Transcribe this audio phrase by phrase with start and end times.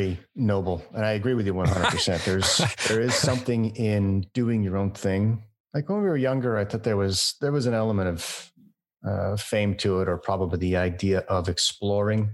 [0.00, 1.90] very noble, and I agree with you 100.
[1.90, 5.42] percent There's there is something in doing your own thing.
[5.74, 8.52] Like when we were younger, I thought there was there was an element of
[9.06, 12.30] uh, fame to it, or probably the idea of exploring.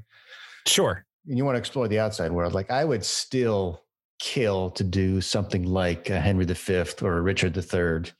[0.66, 1.04] Sure.
[1.26, 2.54] And you want to explore the outside world.
[2.54, 3.82] Like I would still
[4.18, 8.12] kill to do something like a Henry V or a Richard III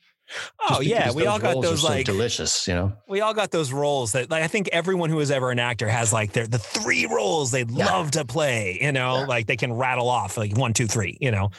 [0.69, 2.93] Oh yeah, we all got those so like delicious, you know.
[3.09, 5.89] We all got those roles that like I think everyone who is ever an actor
[5.89, 7.87] has like their the three roles they'd yeah.
[7.87, 9.27] love to play, you know, yeah.
[9.27, 11.51] like they can rattle off like one, two, three, you know.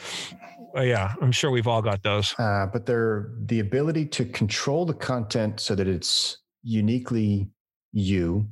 [0.76, 2.34] Uh, yeah, I'm sure we've all got those.
[2.38, 7.50] Uh, but they're the ability to control the content so that it's uniquely
[7.92, 8.46] you.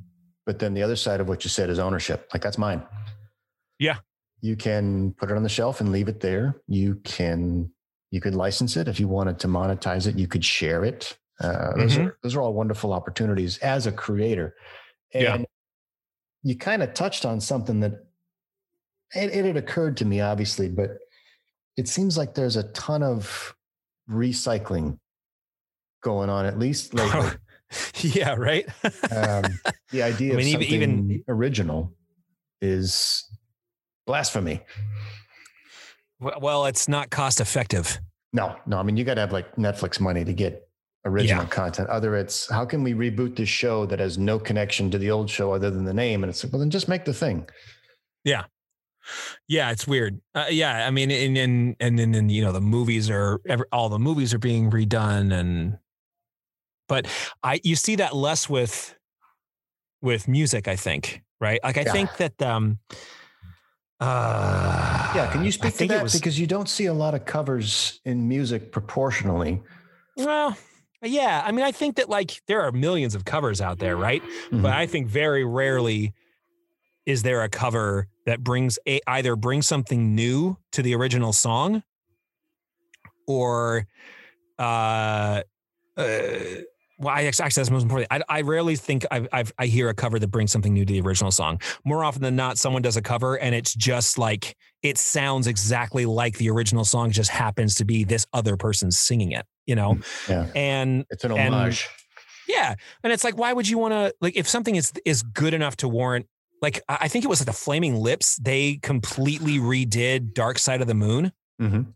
[0.45, 2.27] But then the other side of what you said is ownership.
[2.33, 2.81] Like that's mine.
[3.79, 3.97] Yeah.
[4.41, 6.61] You can put it on the shelf and leave it there.
[6.67, 7.71] You can
[8.11, 10.17] you could license it if you wanted to monetize it.
[10.17, 11.17] You could share it.
[11.39, 12.07] Uh, those mm-hmm.
[12.07, 14.55] are those are all wonderful opportunities as a creator.
[15.13, 15.45] And yeah.
[16.43, 17.93] you kind of touched on something that
[19.15, 20.97] it, it had occurred to me, obviously, but
[21.77, 23.55] it seems like there's a ton of
[24.09, 24.97] recycling
[26.01, 27.29] going on, at least lately.
[28.01, 28.65] yeah, right.
[29.11, 29.43] um,
[29.91, 31.93] the idea I mean, of something even, original
[32.61, 33.29] is
[34.05, 34.61] blasphemy.
[36.19, 37.99] Well, it's not cost effective.
[38.33, 38.77] No, no.
[38.77, 40.67] I mean, you got to have like Netflix money to get
[41.05, 41.49] original yeah.
[41.49, 41.89] content.
[41.89, 45.29] Other, it's how can we reboot this show that has no connection to the old
[45.29, 46.23] show other than the name?
[46.23, 47.47] And it's like, well, then just make the thing.
[48.23, 48.43] Yeah.
[49.47, 50.19] Yeah, it's weird.
[50.35, 53.65] Uh, yeah, I mean, and and and then and, you know the movies are every,
[53.71, 55.77] all the movies are being redone, and
[56.89, 57.07] but
[57.41, 58.97] I you see that less with
[60.01, 60.67] with music.
[60.67, 61.61] I think right.
[61.63, 61.91] Like I yeah.
[61.93, 62.79] think that um,
[64.01, 66.03] uh, yeah, can you speak to that?
[66.03, 69.61] Was, because you don't see a lot of covers in music proportionally.
[70.15, 70.57] Well,
[71.01, 71.43] yeah.
[71.45, 74.21] I mean, I think that like there are millions of covers out there, right?
[74.23, 74.61] Mm-hmm.
[74.61, 76.13] But I think very rarely
[77.05, 81.83] is there a cover that brings a, either brings something new to the original song
[83.25, 83.87] or
[84.59, 85.41] uh,
[85.95, 86.39] uh
[86.97, 88.07] well, I actually that's most important.
[88.11, 90.93] I, I rarely think I've, I've, i hear a cover that brings something new to
[90.93, 91.61] the original song.
[91.85, 96.05] More often than not, someone does a cover and it's just like it sounds exactly
[96.05, 99.45] like the original song, just happens to be this other person singing it.
[99.65, 100.47] You know, mm, yeah.
[100.55, 101.87] and it's an homage.
[102.47, 105.21] And, yeah, and it's like, why would you want to like if something is is
[105.21, 106.27] good enough to warrant?
[106.61, 108.37] Like I think it was like the Flaming Lips.
[108.37, 111.31] They completely redid Dark Side of the Moon.
[111.61, 111.91] Mm-hmm.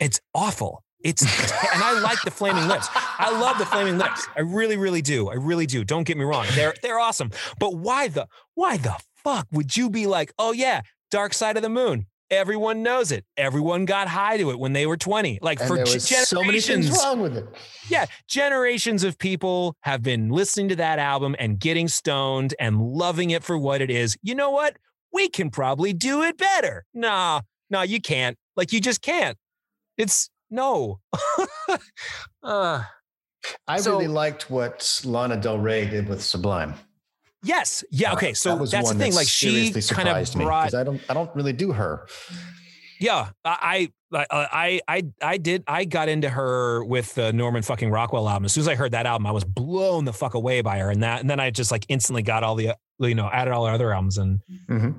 [0.00, 0.82] It's awful.
[1.02, 1.22] It's
[1.74, 2.88] and I like the flaming lips.
[2.94, 4.26] I love the flaming lips.
[4.36, 5.28] I really, really do.
[5.28, 5.84] I really do.
[5.84, 6.46] Don't get me wrong.
[6.54, 7.30] They're they're awesome.
[7.58, 11.62] But why the why the fuck would you be like, oh yeah, Dark Side of
[11.62, 12.06] the Moon?
[12.30, 13.24] Everyone knows it.
[13.36, 15.40] Everyone got high to it when they were 20.
[15.42, 16.28] Like and for generations.
[16.28, 17.44] So many things wrong with it.
[17.88, 18.06] Yeah.
[18.28, 23.42] Generations of people have been listening to that album and getting stoned and loving it
[23.42, 24.16] for what it is.
[24.22, 24.76] You know what?
[25.12, 26.84] We can probably do it better.
[26.94, 28.36] Nah, no, you can't.
[28.54, 29.36] Like you just can't.
[29.96, 31.00] It's no.
[32.42, 32.82] uh,
[33.66, 36.74] I so, really liked what Lana Del Rey did with Sublime.
[37.42, 37.84] Yes.
[37.90, 38.12] Yeah.
[38.12, 38.34] Okay.
[38.34, 39.12] So that that's the thing.
[39.12, 40.72] That like she kind of brought.
[40.72, 41.00] Me I don't.
[41.08, 42.06] I don't really do her.
[43.00, 45.64] Yeah, I, I, I, I, did.
[45.66, 48.44] I got into her with the Norman fucking Rockwell album.
[48.44, 50.90] As soon as I heard that album, I was blown the fuck away by her,
[50.90, 53.64] and that, and then I just like instantly got all the, you know, added all
[53.64, 54.98] her other albums, and mm-hmm.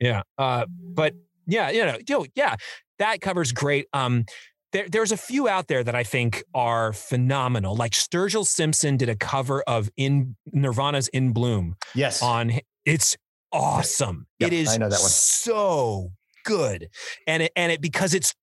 [0.00, 0.22] yeah.
[0.38, 1.14] Uh, but
[1.46, 2.56] yeah, you know, yo, yeah,
[2.98, 3.86] that covers great.
[3.92, 4.24] Um,
[4.72, 7.76] there, there's a few out there that I think are phenomenal.
[7.76, 12.52] Like Sturgill Simpson did a cover of in Nirvana's "In Bloom." Yes, on
[12.84, 13.16] it's
[13.52, 14.26] awesome.
[14.40, 15.08] Yep, it is I know that one.
[15.08, 16.12] so
[16.44, 16.88] good,
[17.26, 18.34] and it and it because it's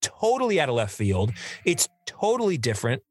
[0.00, 1.32] totally out of left field.
[1.64, 3.02] It's totally different.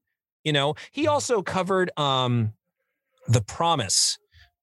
[0.43, 2.53] You know, he also covered um,
[3.27, 4.17] "The Promise"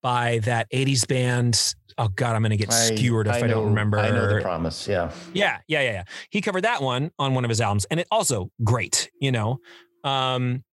[0.04, 3.46] by that '80s band oh god, I'm going to get I, skewered if I, I
[3.46, 3.98] don't remember.
[3.98, 4.88] I know the promise.
[4.88, 5.10] Yeah.
[5.32, 6.02] Yeah, yeah, yeah, yeah.
[6.30, 9.10] He covered that one on one of his albums, and it also great.
[9.20, 9.58] You know,
[10.02, 10.64] um,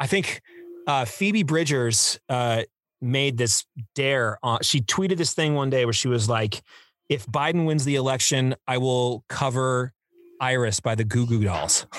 [0.00, 0.40] I think
[0.86, 2.62] uh, Phoebe Bridgers uh,
[3.00, 3.64] made this
[3.94, 4.38] dare.
[4.42, 6.62] On, she tweeted this thing one day where she was like,
[7.08, 9.92] "If Biden wins the election, I will cover
[10.40, 11.86] Iris by the Goo Goo Dolls."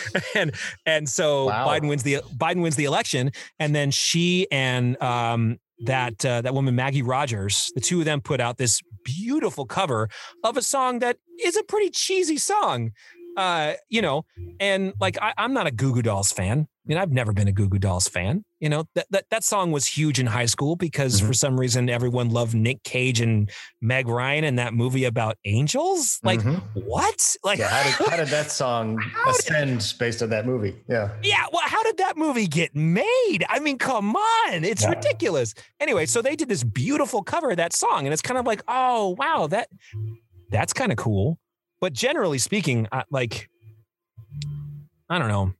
[0.34, 0.54] and
[0.86, 1.68] and so wow.
[1.68, 6.54] Biden wins the Biden wins the election, and then she and um, that uh, that
[6.54, 10.08] woman Maggie Rogers, the two of them put out this beautiful cover
[10.44, 12.92] of a song that is a pretty cheesy song.
[13.36, 14.24] Uh, you know,
[14.60, 16.66] and like I, am not a Goo Goo Dolls fan.
[16.84, 18.44] I mean, I've never been a Goo Goo Dolls fan.
[18.58, 21.28] You know, that that, that song was huge in high school because mm-hmm.
[21.28, 23.50] for some reason everyone loved Nick Cage and
[23.80, 26.18] Meg Ryan in that movie about angels.
[26.22, 26.80] Like mm-hmm.
[26.80, 27.36] what?
[27.44, 30.76] Like yeah, how, did, how did that song ascend did, based on that movie?
[30.88, 31.10] Yeah.
[31.22, 31.44] Yeah.
[31.52, 33.44] Well, how did that movie get made?
[33.48, 34.90] I mean, come on, it's yeah.
[34.90, 35.54] ridiculous.
[35.80, 38.62] Anyway, so they did this beautiful cover of that song, and it's kind of like,
[38.66, 39.68] oh wow, that
[40.50, 41.38] that's kind of cool.
[41.82, 43.50] But generally speaking, I, like,
[45.10, 45.52] I don't know.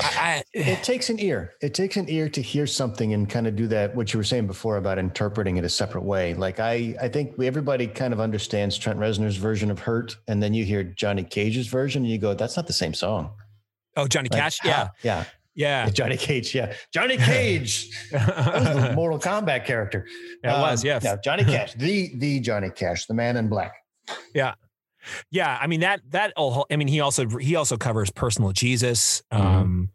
[0.00, 1.52] I, I, it takes an ear.
[1.60, 3.94] It takes an ear to hear something and kind of do that.
[3.94, 6.32] What you were saying before about interpreting it a separate way.
[6.32, 10.42] Like I, I think we, everybody kind of understands Trent Reznor's version of "Hurt," and
[10.42, 13.32] then you hear Johnny Cage's version, and you go, "That's not the same song."
[13.98, 15.24] Oh, Johnny like, Cash, yeah, yeah,
[15.54, 15.90] yeah.
[15.90, 17.90] Johnny Cage, yeah, Johnny Cage.
[18.12, 20.06] that Mortal Kombat character.
[20.42, 21.04] Yeah, it um, was, yes.
[21.04, 23.74] Yeah, Johnny Cash, the the Johnny Cash, the man in black.
[24.34, 24.54] Yeah,
[25.30, 29.22] yeah, I mean that that I mean he also he also covers personal Jesus.
[29.32, 29.46] Mm-hmm.
[29.46, 29.88] Um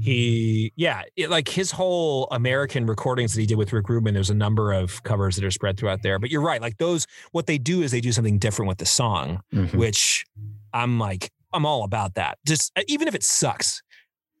[0.00, 4.30] he yeah, it, like his whole American recordings that he did with Rick Rubin there's
[4.30, 6.18] a number of covers that are spread throughout there.
[6.18, 8.86] But you're right, like those what they do is they do something different with the
[8.86, 9.76] song, mm-hmm.
[9.76, 10.24] which
[10.72, 12.38] I'm like I'm all about that.
[12.46, 13.82] Just uh, even if it sucks,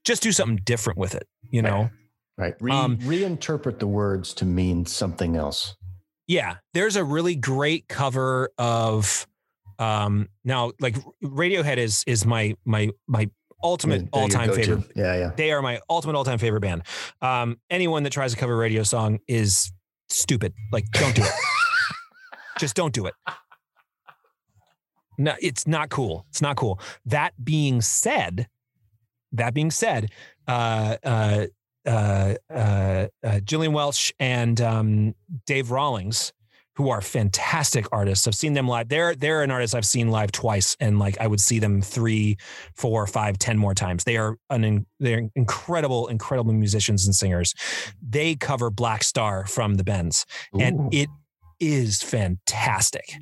[0.04, 1.90] just do something different with it, you know.
[2.38, 2.54] Right.
[2.60, 5.76] Re- um, reinterpret the words to mean something else.
[6.26, 9.26] Yeah, there's a really great cover of
[9.82, 13.28] um, now, like Radiohead is is my my my
[13.62, 14.84] ultimate all time favorite.
[14.94, 15.30] Yeah, yeah.
[15.36, 16.82] They are my ultimate all time favorite band.
[17.20, 19.72] Um, anyone that tries to cover a radio song is
[20.08, 20.54] stupid.
[20.70, 21.32] Like, don't do it.
[22.58, 23.14] Just don't do it.
[25.18, 26.26] No, it's not cool.
[26.30, 26.80] It's not cool.
[27.06, 28.48] That being said,
[29.32, 30.10] that being said,
[30.46, 31.46] uh, uh,
[31.86, 35.14] uh, uh, uh Gillian Welch and um,
[35.46, 36.32] Dave Rawlings
[36.76, 38.26] who are fantastic artists.
[38.26, 38.88] I've seen them live.
[38.88, 42.36] They're they're an artist I've seen live twice, and like I would see them three,
[42.74, 44.04] four, five, ten more times.
[44.04, 47.54] They are an they're incredible, incredible musicians and singers.
[48.00, 50.24] They cover Black Star from the Bends,
[50.56, 50.60] Ooh.
[50.60, 51.08] and it
[51.60, 53.14] is fantastic.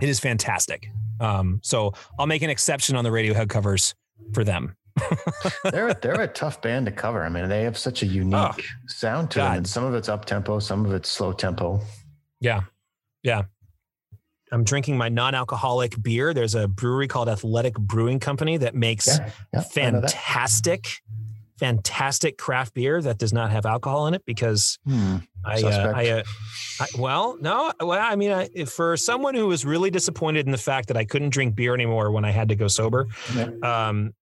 [0.00, 0.88] It is fantastic.
[1.18, 3.94] Um, so I'll make an exception on the Radiohead covers
[4.32, 4.76] for them.
[5.64, 7.24] They're they're a tough band to cover.
[7.24, 8.54] I mean, they have such a unique oh,
[8.86, 9.48] sound to God.
[9.48, 11.80] them, and some of it's up tempo, some of it's slow tempo.
[12.40, 12.62] Yeah,
[13.22, 13.42] yeah.
[14.52, 16.34] I'm drinking my non-alcoholic beer.
[16.34, 20.88] There's a brewery called Athletic Brewing Company that makes yeah, yeah, fantastic,
[21.58, 26.08] fantastic craft beer that does not have alcohol in it because hmm, I, uh, I,
[26.10, 26.22] uh,
[26.80, 30.58] I, well, no, well, I mean, I, for someone who was really disappointed in the
[30.58, 33.50] fact that I couldn't drink beer anymore when I had to go sober, yeah.
[33.62, 34.14] um,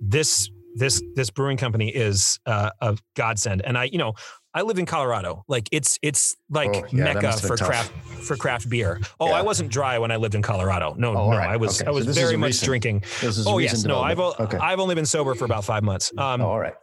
[0.00, 3.62] this this this brewing company is uh, a godsend.
[3.62, 4.14] And I, you know,
[4.54, 5.44] I live in Colorado.
[5.48, 7.68] Like it's it's like oh, yeah, mecca for tough.
[7.68, 7.92] craft
[8.24, 9.00] for craft beer.
[9.18, 9.34] Oh, yeah.
[9.34, 10.94] I wasn't dry when I lived in Colorado.
[10.96, 11.48] No, oh, no, right.
[11.48, 11.88] I was okay.
[11.88, 12.66] I was so very much recent.
[12.66, 13.04] drinking.
[13.46, 14.58] oh yes, no, I've okay.
[14.58, 16.12] I've only been sober for about five months.
[16.16, 16.74] Um, oh, all right.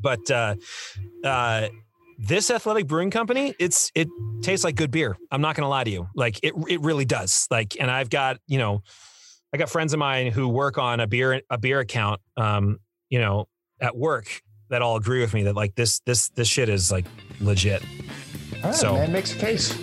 [0.00, 0.54] But uh,
[1.24, 1.68] uh,
[2.18, 4.08] this athletic brewing company, it's it
[4.42, 5.16] tastes like good beer.
[5.30, 6.08] I'm not going to lie to you.
[6.14, 7.46] Like it it really does.
[7.50, 8.82] Like, and I've got you know
[9.52, 13.18] I got friends of mine who work on a beer a beer account, um, you
[13.18, 13.48] know,
[13.80, 17.06] at work that all agree with me that like this this this shit is like
[17.40, 17.82] legit.
[18.62, 19.76] All right, so man makes a case.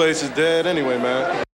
[0.00, 1.49] Place is dead anyway, man.